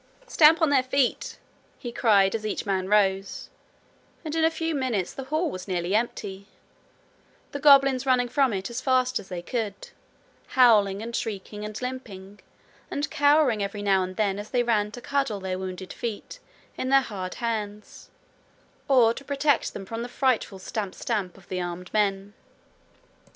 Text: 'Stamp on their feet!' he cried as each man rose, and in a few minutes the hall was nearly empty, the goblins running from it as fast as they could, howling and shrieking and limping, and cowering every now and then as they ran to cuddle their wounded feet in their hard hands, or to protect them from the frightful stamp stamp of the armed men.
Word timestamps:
'Stamp 0.25 0.63
on 0.63 0.71
their 0.71 0.81
feet!' 0.81 1.37
he 1.77 1.91
cried 1.91 2.33
as 2.33 2.43
each 2.43 2.65
man 2.65 2.87
rose, 2.89 3.51
and 4.25 4.33
in 4.33 4.43
a 4.43 4.49
few 4.49 4.73
minutes 4.73 5.13
the 5.13 5.25
hall 5.25 5.51
was 5.51 5.67
nearly 5.67 5.93
empty, 5.93 6.47
the 7.51 7.59
goblins 7.59 8.03
running 8.03 8.27
from 8.27 8.51
it 8.51 8.67
as 8.71 8.81
fast 8.81 9.19
as 9.19 9.29
they 9.29 9.43
could, 9.43 9.89
howling 10.57 11.03
and 11.03 11.15
shrieking 11.15 11.63
and 11.63 11.79
limping, 11.83 12.39
and 12.89 13.11
cowering 13.11 13.61
every 13.61 13.83
now 13.83 14.01
and 14.01 14.15
then 14.15 14.39
as 14.39 14.49
they 14.49 14.63
ran 14.63 14.89
to 14.91 15.01
cuddle 15.01 15.39
their 15.39 15.59
wounded 15.59 15.93
feet 15.93 16.39
in 16.79 16.89
their 16.89 17.01
hard 17.01 17.35
hands, 17.35 18.09
or 18.87 19.13
to 19.13 19.23
protect 19.23 19.71
them 19.71 19.85
from 19.85 20.01
the 20.01 20.09
frightful 20.09 20.57
stamp 20.57 20.95
stamp 20.95 21.37
of 21.37 21.47
the 21.47 21.61
armed 21.61 21.93
men. 21.93 22.33